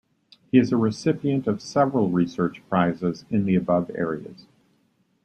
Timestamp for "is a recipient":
0.57-1.45